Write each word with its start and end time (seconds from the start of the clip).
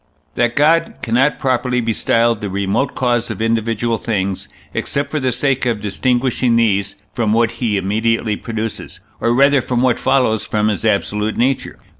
That 0.33 0.55
God 0.55 0.95
cannot 1.03 1.37
properly 1.37 1.79
be 1.79 1.93
styled 1.93 2.41
the 2.41 2.49
remote 2.49 2.95
cause 2.95 3.29
of 3.29 3.39
individual 3.39 3.99
things, 3.99 4.47
except 4.73 5.11
for 5.11 5.19
the 5.19 5.31
sake 5.31 5.67
of 5.67 5.79
distinguishing 5.79 6.55
these 6.55 6.95
from 7.13 7.33
what 7.33 7.51
he 7.61 7.77
immediately 7.77 8.35
produces, 8.35 8.99
or 9.19 9.35
rather 9.35 9.61
from 9.61 9.83
what 9.83 9.99
follows 9.99 10.43
from 10.43 10.69
his 10.69 10.83
absolute 10.85 11.37
nature. 11.37 11.77